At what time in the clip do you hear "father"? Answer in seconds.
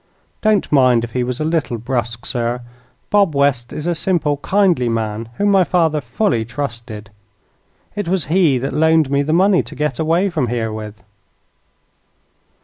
5.63-6.01